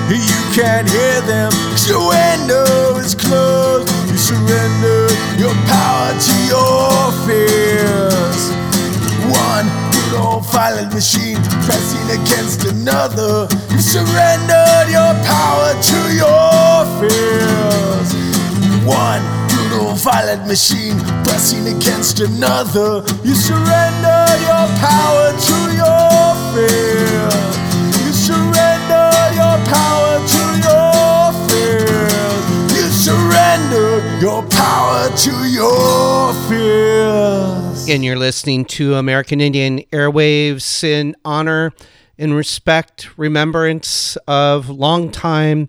You 0.10 0.41
can't 0.56 0.89
hear 0.89 1.21
them 1.21 1.52
your 1.88 2.08
window 2.08 2.97
is 2.97 3.13
closed. 3.13 3.62
Surrender 4.33 5.05
your 5.37 5.53
power 5.69 6.09
to 6.17 6.35
your 6.49 7.11
fears. 7.21 8.49
One 9.29 9.69
brutal 9.91 10.39
violent 10.39 10.91
machine 10.91 11.37
pressing 11.61 12.07
against 12.19 12.65
another. 12.65 13.47
You 13.69 13.77
surrendered 13.77 14.89
your 14.89 15.13
power 15.29 15.77
to 15.89 15.99
your 16.17 16.81
fears. 16.97 18.09
One 18.83 19.21
brutal 19.49 19.93
violent 20.01 20.47
machine 20.47 20.97
pressing 21.25 21.67
against 21.67 22.19
another. 22.19 23.05
You 23.23 23.35
surrender 23.35 24.25
your 24.49 24.65
power 24.81 25.29
to 25.29 25.57
your 25.77 26.33
fears. 26.57 27.53
You 28.01 28.11
surrender 28.11 29.13
your 29.37 29.57
power 29.69 30.17
to 30.33 30.43
your 30.65 31.21
fears. 31.45 32.73
You 32.73 32.89
surrender 32.89 33.92
your 34.23 34.41
power 34.43 35.09
to 35.17 35.31
your 35.49 36.31
fears. 36.47 37.89
And 37.89 38.05
you're 38.05 38.15
listening 38.15 38.63
to 38.65 38.95
American 38.95 39.41
Indian 39.41 39.79
Airwaves 39.91 40.81
in 40.81 41.13
honor, 41.25 41.73
in 42.17 42.33
respect, 42.33 43.17
remembrance 43.17 44.15
of 44.25 44.69
longtime 44.69 45.67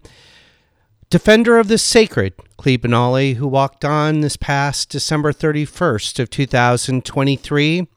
defender 1.10 1.58
of 1.58 1.66
the 1.66 1.78
sacred, 1.78 2.34
Klee 2.56 2.78
Benally, 2.78 3.34
who 3.34 3.48
walked 3.48 3.84
on 3.84 4.20
this 4.20 4.36
past 4.36 4.88
December 4.88 5.32
31st 5.32 6.20
of 6.20 6.30
2023. 6.30 7.88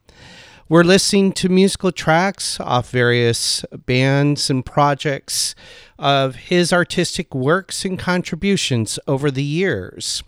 We're 0.68 0.82
listening 0.82 1.34
to 1.34 1.48
musical 1.48 1.92
tracks 1.92 2.58
off 2.58 2.90
various 2.90 3.64
bands 3.86 4.50
and 4.50 4.66
projects 4.66 5.54
of 5.98 6.36
his 6.36 6.72
artistic 6.72 7.34
works 7.34 7.84
and 7.84 7.98
contributions 7.98 8.98
over 9.06 9.30
the 9.30 9.42
years. 9.42 10.22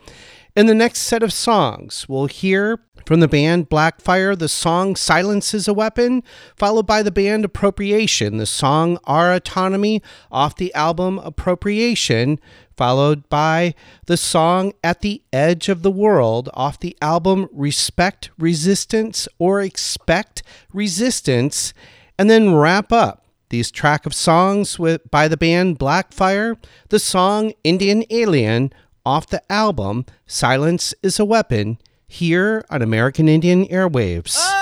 In 0.56 0.66
the 0.66 0.74
next 0.74 1.00
set 1.00 1.22
of 1.22 1.32
songs, 1.32 2.08
we'll 2.08 2.26
hear 2.26 2.80
From 3.06 3.20
the 3.20 3.28
band 3.28 3.70
Blackfire, 3.70 4.36
the 4.36 4.48
song 4.48 4.96
Silence 4.96 5.54
is 5.54 5.68
a 5.68 5.74
Weapon, 5.74 6.22
followed 6.56 6.86
by 6.86 7.02
the 7.02 7.12
band 7.12 7.44
Appropriation, 7.44 8.36
the 8.36 8.46
song 8.46 8.98
Our 9.04 9.32
Autonomy 9.32 10.02
off 10.30 10.56
the 10.56 10.74
album 10.74 11.18
Appropriation, 11.20 12.40
followed 12.76 13.28
by 13.28 13.74
the 14.06 14.16
song 14.16 14.72
At 14.82 15.02
the 15.02 15.22
Edge 15.32 15.68
of 15.68 15.82
the 15.82 15.90
World 15.90 16.50
off 16.52 16.80
the 16.80 16.96
album 17.00 17.48
Respect 17.52 18.30
Resistance 18.36 19.28
or 19.38 19.60
Expect 19.60 20.42
Resistance, 20.72 21.72
and 22.18 22.28
then 22.28 22.54
wrap 22.54 22.92
up 22.92 23.24
these 23.50 23.70
track 23.70 24.06
of 24.06 24.14
songs 24.14 24.78
with, 24.78 25.08
by 25.10 25.28
the 25.28 25.36
band 25.36 25.78
Blackfire, 25.78 26.56
the 26.88 26.98
song 26.98 27.52
Indian 27.62 28.04
Alien 28.10 28.72
off 29.04 29.26
the 29.26 29.42
album 29.52 30.06
Silence 30.26 30.94
is 31.02 31.20
a 31.20 31.24
Weapon 31.24 31.78
here 32.08 32.64
on 32.70 32.80
American 32.80 33.28
Indian 33.28 33.66
Airwaves. 33.66 34.36
tribal 34.36 34.59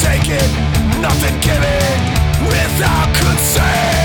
Take 0.00 0.28
it, 0.30 0.50
nothing 1.00 1.40
given, 1.40 2.46
without 2.46 3.14
consent. 3.16 3.97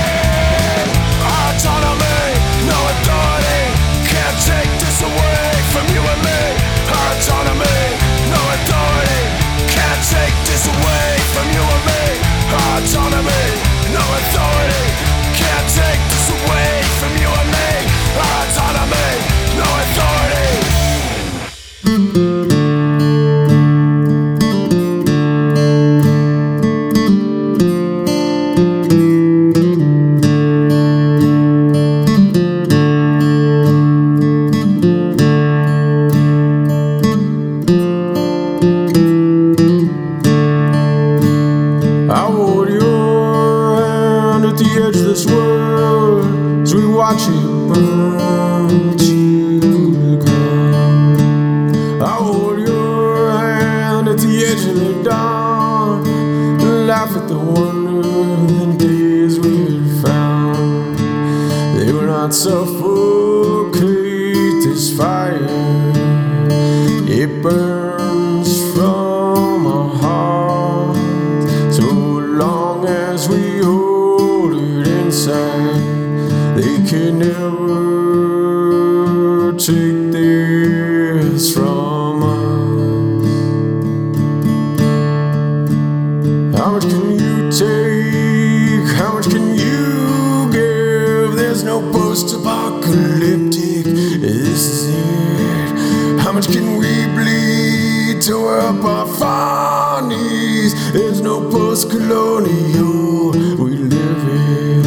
much 96.34 96.48
can 96.48 96.78
we 96.78 97.06
bleed 97.14 98.20
to 98.20 98.48
help 98.48 98.84
our 98.84 99.06
farnies? 99.06 100.74
There's 100.92 101.20
no 101.20 101.48
post 101.48 101.90
colonial 101.90 103.30
we 103.30 103.76
live 103.76 104.28
in. 104.28 104.82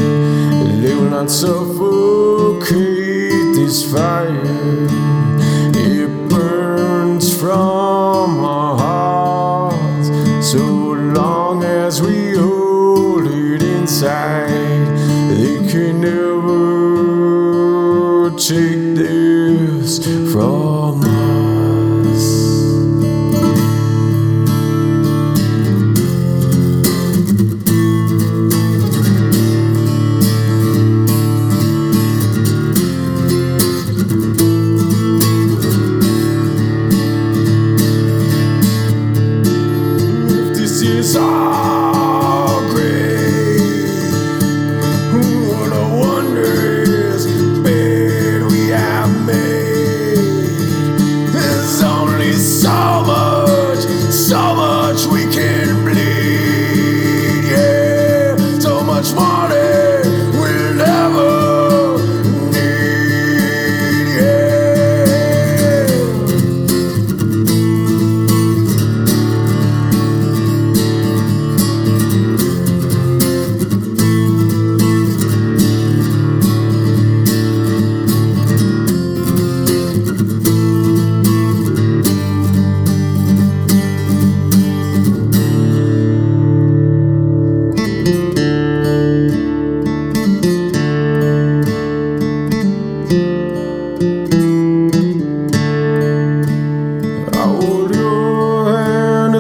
They 0.81 0.93
will 0.93 1.09
not 1.09 1.29
suffocate 1.31 2.67
this 3.55 3.89
fire. 3.89 4.87
It 5.73 6.29
burns 6.29 7.33
from 7.39 8.43
our 8.43 8.77
hearts 8.77 10.09
so 10.45 10.65
long 11.17 11.63
as 11.63 12.01
we 12.01 12.35
hold 12.35 13.25
it 13.25 13.61
inside. 13.61 14.85
They 15.29 15.65
can 15.71 16.01
never 16.01 17.47
take. 18.37 18.76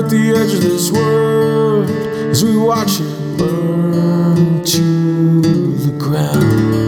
at 0.07 0.11
the 0.11 0.29
edge 0.29 0.53
of 0.53 0.61
this 0.61 0.89
world 0.89 1.89
as 2.31 2.41
we 2.41 2.55
watch 2.55 3.01
it 3.01 3.37
burn 3.37 4.63
to 4.63 5.41
the 5.41 5.97
ground. 5.99 6.86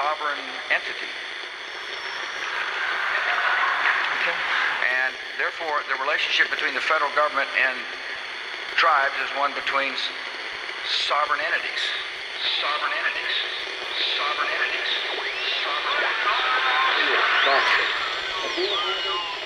Sovereign 0.00 0.40
entity. 0.72 1.12
Okay. 4.16 4.36
And 4.96 5.12
therefore, 5.36 5.84
the 5.92 5.96
relationship 6.00 6.48
between 6.48 6.72
the 6.72 6.80
federal 6.80 7.12
government 7.12 7.48
and 7.60 7.76
tribes 8.80 9.12
is 9.20 9.28
one 9.36 9.52
between 9.52 9.92
s- 9.92 10.08
sovereign 11.04 11.40
entities. 11.44 11.84
Sovereign 12.64 12.96
entities. 12.96 13.36
Sovereign 14.16 14.48
entities. 14.48 14.88
Sovereign 15.68 16.00
I'm 18.40 19.39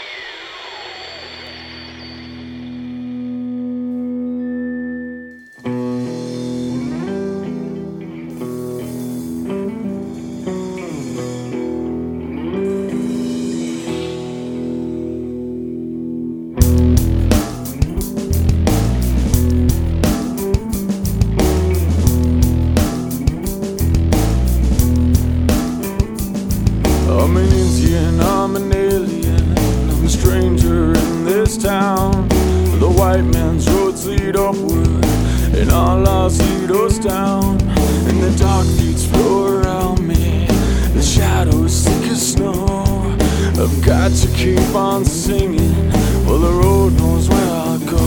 keep 44.45 44.75
on 44.75 45.03
singing, 45.07 45.89
well, 46.27 46.39
the 46.39 46.53
road 46.53 46.93
knows 46.99 47.31
where 47.31 47.39
I 47.39 47.79
go. 47.87 48.05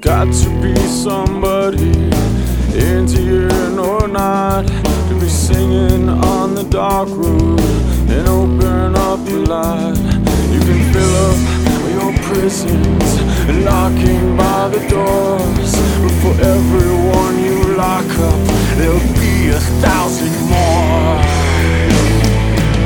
Got 0.00 0.32
to 0.32 0.48
be 0.62 0.74
somebody 0.86 1.92
into 2.80 3.20
here 3.20 3.78
or 3.78 4.08
not 4.08 4.66
to 4.66 5.18
be 5.20 5.28
singing 5.28 6.08
on 6.08 6.54
the 6.54 6.64
dark 6.64 7.10
open 7.10 7.39
light. 9.50 9.98
You 10.54 10.60
can 10.62 10.80
fill 10.94 11.14
up 11.26 11.40
your 11.96 12.12
prisons 12.22 13.10
and 13.50 13.64
locking 13.64 14.36
by 14.36 14.68
the 14.74 14.82
doors, 14.86 15.72
but 16.02 16.14
for 16.22 16.34
everyone 16.54 17.34
you 17.42 17.74
lock 17.74 18.06
up, 18.30 18.40
there'll 18.78 19.12
be 19.18 19.50
a 19.50 19.62
thousand 19.82 20.34
more. 20.46 21.18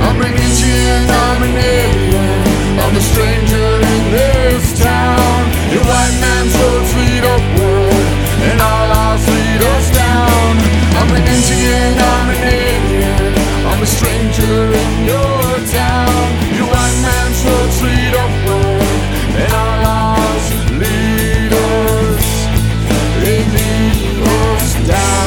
I'm 0.06 0.18
an 0.24 0.32
Indian, 0.32 1.04
I'm 1.24 1.40
an 1.48 1.54
alien, 1.76 2.40
I'm 2.80 2.94
a 2.96 3.04
stranger 3.12 3.68
in 3.92 4.02
this 4.16 4.64
town. 4.80 5.40
Your 5.68 5.84
white 5.84 6.16
man's 6.24 6.54
roads 6.60 6.92
lead 6.96 7.24
upward, 7.34 8.06
and 8.48 8.58
our 8.70 8.84
lives 8.96 9.26
lead 9.36 9.62
us 9.74 9.86
down. 9.92 10.50
I'm 10.96 11.10
an 11.12 11.24
Indian, 11.36 11.92
I'm 12.12 12.28
an 12.34 12.42
alien, 12.56 13.32
I'm 13.68 13.80
a 13.82 13.86
stranger 13.86 14.56
in 14.72 15.04
your. 15.12 15.43
Lead 17.82 18.14
and 19.36 19.52
our 19.52 19.82
lives 19.82 20.48
lead 20.80 21.52
us, 21.52 22.26
they 23.22 23.40
lead 23.44 24.28
us 24.28 24.74
down. 24.88 25.24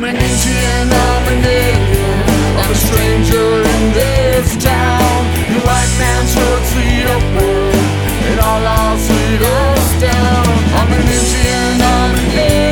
I'm 0.00 0.08
an 0.08 0.16
Indian, 0.16 0.88
I'm 0.88 1.28
an 1.28 1.44
alien, 1.44 2.24
I'm 2.56 2.70
a 2.70 2.74
stranger 2.74 3.60
in 3.68 3.92
this 3.92 4.56
town. 4.56 5.28
The 5.52 5.60
white 5.60 5.92
man's 6.00 6.32
roads 6.40 6.72
lead 6.74 7.04
upward, 7.04 7.74
and 8.32 8.40
all 8.40 8.64
ours 8.64 9.04
lead 9.10 9.42
us 9.44 10.00
down. 10.00 10.46
I'm 10.80 10.88
an 10.88 11.04
Indian, 11.04 11.82
I'm 11.84 12.14
an 12.16 12.32
alien, 12.32 12.69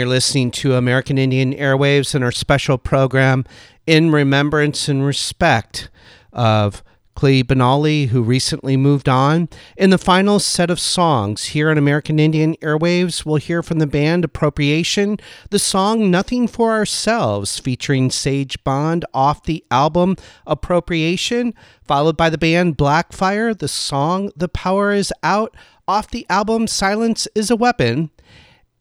you're 0.00 0.08
listening 0.08 0.50
to 0.50 0.76
American 0.76 1.18
Indian 1.18 1.52
Airwaves 1.52 2.14
and 2.14 2.24
our 2.24 2.32
special 2.32 2.78
program 2.78 3.44
in 3.86 4.10
remembrance 4.10 4.88
and 4.88 5.04
respect 5.04 5.90
of 6.32 6.82
Klee 7.14 7.44
Benally, 7.44 8.08
who 8.08 8.22
recently 8.22 8.78
moved 8.78 9.10
on. 9.10 9.50
In 9.76 9.90
the 9.90 9.98
final 9.98 10.38
set 10.38 10.70
of 10.70 10.80
songs 10.80 11.44
here 11.48 11.68
on 11.68 11.76
American 11.76 12.18
Indian 12.18 12.54
Airwaves, 12.62 13.26
we'll 13.26 13.36
hear 13.36 13.62
from 13.62 13.78
the 13.78 13.86
band 13.86 14.24
Appropriation 14.24 15.18
the 15.50 15.58
song 15.58 16.10
Nothing 16.10 16.48
for 16.48 16.72
Ourselves, 16.72 17.58
featuring 17.58 18.10
Sage 18.10 18.64
Bond 18.64 19.04
off 19.12 19.42
the 19.42 19.62
album 19.70 20.16
Appropriation, 20.46 21.52
followed 21.82 22.16
by 22.16 22.30
the 22.30 22.38
band 22.38 22.78
Blackfire, 22.78 23.58
the 23.58 23.68
song 23.68 24.32
The 24.34 24.48
Power 24.48 24.92
Is 24.92 25.12
Out 25.22 25.54
off 25.86 26.10
the 26.10 26.24
album 26.30 26.66
Silence 26.66 27.28
is 27.34 27.50
a 27.50 27.56
Weapon 27.56 28.10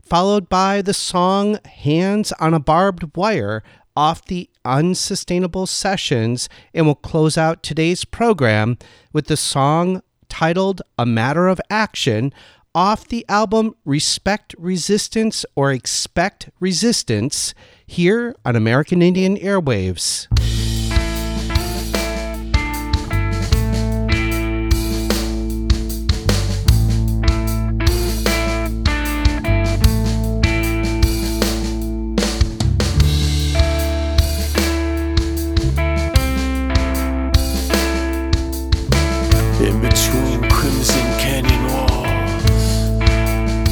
followed 0.10 0.50
by 0.50 0.82
the 0.82 0.94
song 0.94 1.60
Hands 1.66 2.32
on 2.40 2.56
a 2.56 2.60
Barbed 2.60 3.16
Wire 3.16 3.62
off 3.96 4.26
the 4.26 4.50
Unsustainable 4.66 5.68
Sessions, 5.68 6.50
and 6.74 6.88
we'll 6.88 6.96
close 6.96 7.38
out 7.38 7.62
today's 7.62 8.06
program 8.06 8.78
with 9.14 9.28
the 9.28 9.38
song 9.38 10.02
titled 10.28 10.82
A 10.98 11.06
Matter 11.06 11.48
of 11.48 11.62
Action 11.70 12.34
off 12.74 13.08
the 13.08 13.24
album 13.30 13.76
Respect 13.86 14.56
Resistance 14.58 15.46
or 15.56 15.72
Expect 15.72 16.50
Resistance 16.60 17.54
here 17.86 18.36
on 18.44 18.56
American 18.56 19.04
Indian 19.04 19.38
Airwaves. 19.38 20.28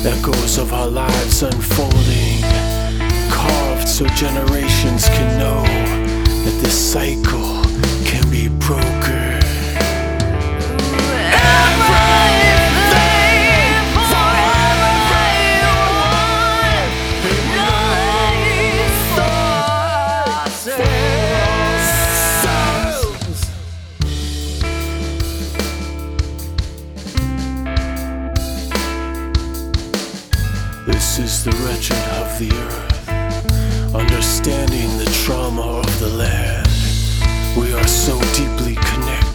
Echoes 0.07 0.57
of 0.57 0.71
our 0.71 0.87
lives 0.87 1.43
unfolding, 1.43 2.41
carved 3.29 3.87
so 3.87 4.05
generations 4.15 5.09
can 5.09 5.37
know 5.37 5.63
that 6.43 6.59
this 6.61 6.93
cycle 6.93 7.61
can 8.05 8.29
be 8.31 8.47
broken. 8.47 9.17
Is 31.19 31.43
the 31.43 31.51
wretched 31.65 31.97
of 32.21 32.37
the 32.37 32.51
earth, 32.53 33.95
understanding 33.95 34.97
the 34.99 35.09
trauma 35.25 35.79
of 35.79 35.99
the 35.99 36.09
land. 36.09 36.67
We 37.57 37.73
are 37.73 37.87
so 37.87 38.19
deeply 38.35 38.75
connected, 38.75 39.26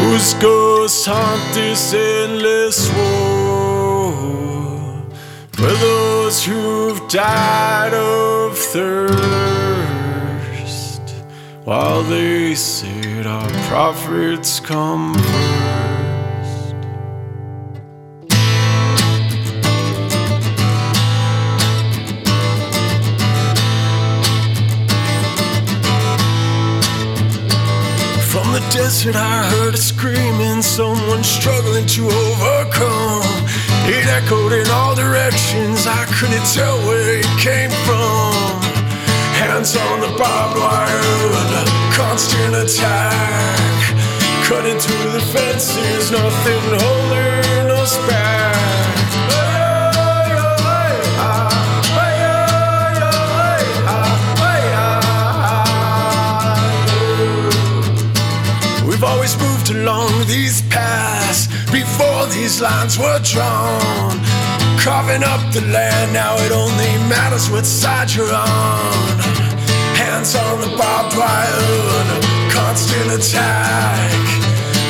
whose 0.00 0.34
ghosts 0.34 1.06
haunt 1.06 1.54
this 1.54 1.94
endless 1.94 2.90
war. 2.96 4.12
For 5.52 5.72
those 5.72 6.44
who've 6.44 7.08
died 7.08 7.94
of 7.94 8.58
thirst, 8.58 9.14
while 11.64 12.02
they 12.02 12.56
said 12.56 13.28
our 13.28 13.48
profits 13.68 14.58
come 14.58 15.14
first. 15.14 15.55
Desert, 28.70 29.16
I 29.16 29.44
heard 29.50 29.74
a 29.74 29.76
screaming, 29.76 30.62
someone 30.62 31.22
struggling 31.22 31.86
to 31.86 32.02
overcome. 32.06 33.22
It 33.88 34.06
echoed 34.06 34.52
in 34.52 34.66
all 34.70 34.94
directions, 34.94 35.86
I 35.86 36.04
couldn't 36.18 36.46
tell 36.54 36.76
where 36.86 37.18
it 37.18 37.26
came 37.38 37.70
from. 37.86 38.32
Hands 39.38 39.76
on 39.76 40.00
the 40.00 40.12
barbed 40.18 40.58
wire, 40.58 41.66
constant 41.92 42.54
attack. 42.54 43.76
Cutting 44.44 44.78
through 44.78 45.12
the 45.12 45.24
fences, 45.32 46.10
nothing 46.10 46.62
holding 46.80 47.70
us 47.70 47.96
back. 48.08 48.35
Always 59.06 59.38
moved 59.38 59.70
along 59.70 60.10
these 60.26 60.62
paths 60.74 61.46
before 61.70 62.26
these 62.26 62.60
lines 62.60 62.98
were 62.98 63.20
drawn. 63.22 64.18
Carving 64.82 65.22
up 65.22 65.42
the 65.52 65.62
land, 65.72 66.12
now 66.12 66.34
it 66.46 66.52
only 66.52 66.92
matters 67.08 67.48
what 67.50 67.64
side 67.64 68.10
you're 68.14 68.34
on. 68.34 69.18
Hands 70.02 70.34
on 70.34 70.60
the 70.60 70.72
barbed 70.76 71.16
wire, 71.16 72.02
constant 72.50 73.08
attack. 73.18 74.10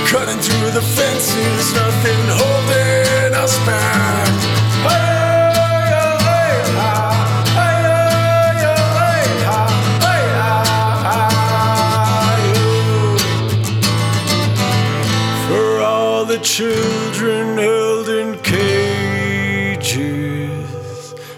Cutting 0.08 0.40
through 0.40 0.70
the 0.70 0.84
fences, 0.96 1.66
nothing 1.74 2.22
holding 2.40 3.34
us 3.34 3.54
back. 3.66 4.65
Children 16.46 17.58
held 17.58 18.08
in 18.08 18.38
cages, 18.42 19.84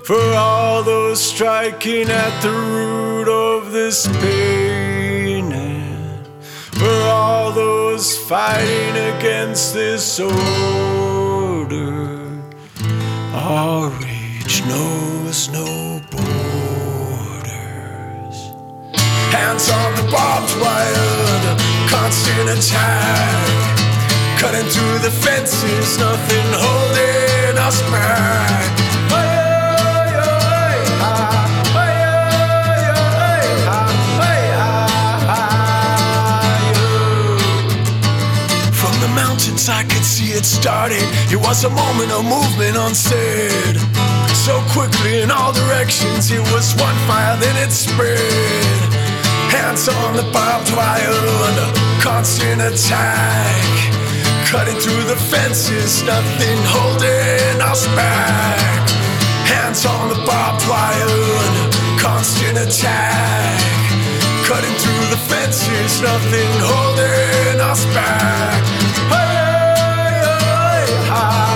for 0.04 0.20
all 0.34 0.82
those 0.82 1.18
striking 1.18 2.10
at 2.10 2.42
the 2.42 2.50
root 2.50 3.26
of 3.26 3.72
this 3.72 4.06
pain, 4.20 5.50
and 5.50 6.26
for 6.74 7.00
all 7.08 7.50
those 7.52 8.18
fighting 8.28 8.96
against 9.16 9.72
this 9.72 10.20
order, 10.20 10.38
our 13.32 13.88
rage 13.88 14.62
knows 14.66 15.48
no 15.48 16.00
borders. 16.10 16.28
Hands 19.32 19.70
on 19.70 19.94
the 19.96 20.06
barbed 20.12 20.54
wire, 20.60 21.40
the 21.46 21.56
constant 21.88 22.50
attack. 22.50 23.77
Cutting 24.38 24.70
through 24.70 24.98
the 25.00 25.10
fences, 25.10 25.98
nothing 25.98 26.46
holding 26.52 27.58
us 27.58 27.82
back. 27.90 28.70
From 38.72 39.00
the 39.00 39.08
mountains, 39.08 39.68
I 39.68 39.82
could 39.82 40.04
see 40.04 40.30
it 40.38 40.44
started. 40.44 41.02
It 41.32 41.40
was 41.40 41.64
a 41.64 41.70
moment 41.70 42.12
of 42.12 42.24
movement 42.24 42.76
unsaid. 42.76 43.76
So 44.46 44.62
quickly 44.70 45.22
in 45.22 45.32
all 45.32 45.52
directions, 45.52 46.30
it 46.30 46.42
was 46.52 46.76
one 46.76 46.94
fire, 47.08 47.36
then 47.38 47.56
it 47.56 47.72
spread. 47.72 48.18
Hands 49.50 49.88
on 49.88 50.14
the 50.14 50.30
barbed 50.32 50.70
wire 50.76 51.10
under 51.42 51.68
constant 52.00 52.62
attack. 52.62 53.87
Cutting 54.50 54.76
through 54.76 55.04
the 55.04 55.16
fences, 55.16 56.02
nothing 56.04 56.58
holding 56.64 57.60
us 57.60 57.86
back. 57.88 58.88
Hands 59.46 59.84
on 59.84 60.08
the 60.08 60.14
barbed 60.24 60.66
wire 60.66 61.68
constant 62.00 62.56
attack. 62.56 63.60
Cutting 64.46 64.72
through 64.80 65.06
the 65.10 65.20
fences, 65.28 66.00
nothing 66.00 66.50
holding 66.60 67.60
us 67.60 67.84
back. 67.92 68.64
Hey, 69.12 69.36
hey, 69.84 70.96
hey, 71.12 71.47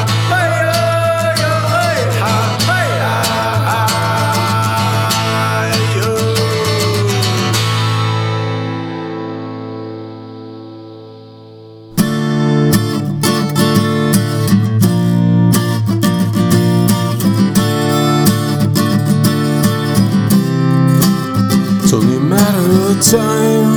time. 23.12 23.76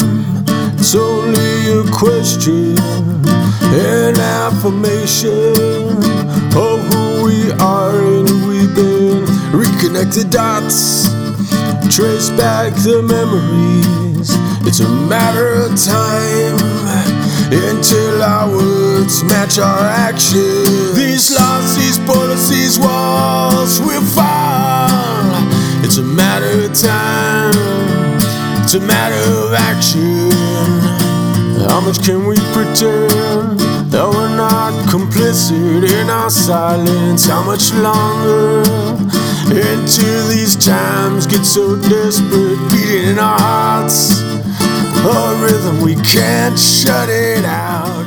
It's 0.79 0.95
only 0.95 1.67
a 1.67 1.83
question, 1.91 2.79
an 3.75 4.17
affirmation 4.17 5.51
of 6.55 6.79
who 6.87 7.25
we 7.25 7.51
are 7.59 7.99
and 7.99 8.29
who 8.29 8.47
we've 8.47 8.73
been. 8.73 9.25
Reconnect 9.51 10.13
the 10.15 10.23
dots, 10.23 11.09
trace 11.93 12.29
back 12.29 12.75
the 12.75 13.03
memories. 13.03 14.29
It's 14.65 14.79
a 14.79 14.89
matter 14.89 15.51
of 15.65 15.75
time 15.83 16.55
until 17.51 18.23
our 18.23 18.49
words 18.49 19.21
match 19.25 19.59
our 19.59 19.85
actions. 20.07 20.95
These 20.95 21.35
laws, 21.35 21.75
these 21.75 21.99
borders, 21.99 22.47
these 22.47 22.79
walls 22.79 23.81
will 23.81 24.05
fall. 24.15 25.27
It's 25.83 25.97
a 25.97 26.03
matter 26.03 26.67
of 26.67 26.73
time. 26.73 27.64
A 28.75 28.79
matter 28.79 29.31
of 29.31 29.53
action. 29.53 30.29
How 31.69 31.79
much 31.79 32.03
can 32.03 32.27
we 32.27 32.35
pretend 32.51 33.57
that 33.89 34.09
we're 34.13 34.35
not 34.35 34.73
complicit 34.89 35.89
in 35.89 36.09
our 36.09 36.29
silence? 36.29 37.25
How 37.25 37.41
much 37.41 37.73
longer 37.75 38.63
until 39.47 40.27
these 40.27 40.57
times 40.57 41.25
get 41.25 41.45
so 41.45 41.77
desperate, 41.87 42.59
beating 42.69 43.11
in 43.11 43.17
our 43.17 43.39
hearts? 43.39 44.19
A 44.19 45.39
rhythm 45.41 45.81
we 45.81 45.95
can't 46.03 46.59
shut 46.59 47.07
it 47.07 47.45
out. 47.45 48.03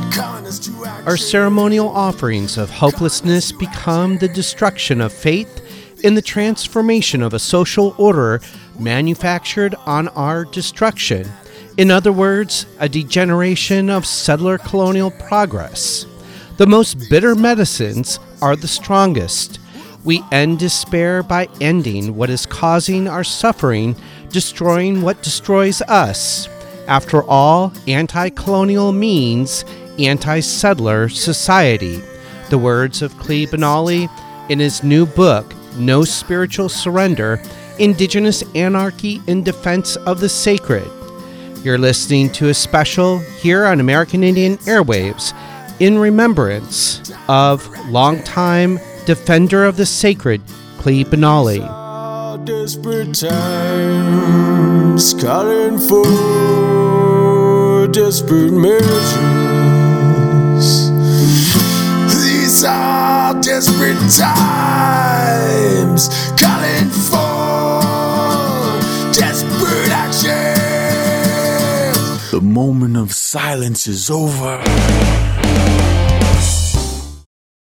Our 1.06 1.16
ceremonial 1.16 1.88
offerings 1.88 2.58
of 2.58 2.68
hopelessness 2.68 3.52
become 3.52 4.18
the 4.18 4.28
destruction 4.28 5.00
of 5.00 5.14
faith 5.14 5.64
in 6.04 6.14
the 6.14 6.22
transformation 6.22 7.22
of 7.22 7.32
a 7.32 7.38
social 7.38 7.94
order 7.96 8.42
manufactured 8.78 9.74
on 9.86 10.08
our 10.08 10.44
destruction. 10.44 11.28
In 11.76 11.90
other 11.90 12.12
words, 12.12 12.66
a 12.80 12.88
degeneration 12.88 13.88
of 13.88 14.04
settler 14.04 14.58
colonial 14.58 15.10
progress. 15.10 16.06
The 16.56 16.66
most 16.66 17.08
bitter 17.08 17.34
medicines 17.34 18.18
are 18.42 18.56
the 18.56 18.66
strongest. 18.66 19.60
We 20.04 20.24
end 20.32 20.58
despair 20.58 21.22
by 21.22 21.48
ending 21.60 22.16
what 22.16 22.30
is 22.30 22.46
causing 22.46 23.06
our 23.06 23.24
suffering, 23.24 23.94
destroying 24.30 25.02
what 25.02 25.22
destroys 25.22 25.82
us. 25.82 26.48
After 26.88 27.22
all, 27.22 27.72
anti 27.86 28.30
colonial 28.30 28.92
means 28.92 29.64
anti 29.98 30.40
settler 30.40 31.08
society. 31.08 32.02
The 32.50 32.58
words 32.58 33.02
of 33.02 33.14
Klee 33.14 33.46
Benally 33.46 34.10
in 34.48 34.58
his 34.58 34.82
new 34.82 35.04
book, 35.04 35.54
No 35.76 36.04
Spiritual 36.04 36.68
Surrender 36.68 37.40
Indigenous 37.78 38.42
Anarchy 38.54 39.20
in 39.26 39.42
Defense 39.42 39.96
of 39.96 40.20
the 40.20 40.28
Sacred. 40.28 40.88
You're 41.62 41.78
listening 41.78 42.30
to 42.32 42.48
a 42.48 42.54
special 42.54 43.18
here 43.18 43.66
on 43.66 43.80
American 43.80 44.22
Indian 44.22 44.58
Airwaves 44.58 45.34
in 45.80 45.98
remembrance 45.98 47.12
of 47.28 47.68
longtime 47.88 48.78
defender 49.06 49.64
of 49.64 49.76
the 49.76 49.86
sacred, 49.86 50.40
Klee 50.78 51.04
Benally. 51.04 51.66
Desperate 52.44 53.14
times 53.14 55.14
calling 55.14 55.78
for 55.78 57.88
desperate 57.88 58.52
measures. 58.52 59.14
These 62.14 62.64
are 62.64 63.34
desperate 63.40 63.98
times 64.16 66.08
The 72.38 72.44
moment 72.44 72.96
of 72.96 73.12
silence 73.12 73.88
is 73.88 74.08
over. 74.10 74.62